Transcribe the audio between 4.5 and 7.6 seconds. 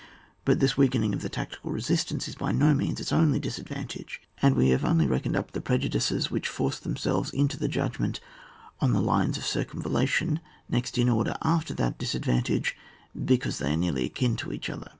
we Jiave only reckoned up the prejudices which forced themselves into